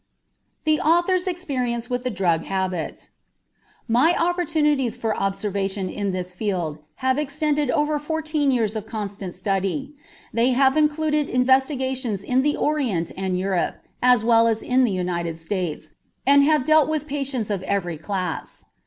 THE 0.63 0.79
AUTHOR'S 0.79 1.27
EXPERIENCE 1.27 1.87
WITH 1.87 2.01
THE 2.03 2.09
DRUG 2.09 2.45
HABIT 2.45 3.11
My 3.87 4.15
opportunities 4.17 4.97
for 4.97 5.15
observation 5.15 5.89
in 5.89 6.11
this 6.11 6.33
field 6.33 6.79
have 7.05 7.19
extended 7.19 7.69
over 7.69 7.99
fourteen 7.99 8.49
years 8.49 8.75
of 8.75 8.87
constant 8.87 9.35
study. 9.35 9.93
They 10.33 10.53
have 10.57 10.75
included 10.75 11.29
investigations 11.29 12.23
in 12.23 12.41
the 12.41 12.57
Orient 12.57 13.11
and 13.15 13.37
Europe 13.37 13.75
as 14.01 14.23
well 14.23 14.47
as 14.47 14.63
in 14.63 14.83
the 14.85 14.91
United 14.91 15.37
States, 15.37 15.93
and 16.25 16.43
have 16.45 16.63
dealt 16.65 16.87
with 16.89 17.05
patients 17.05 17.51
of 17.51 17.61
every 17.61 17.99
class. 17.99 18.65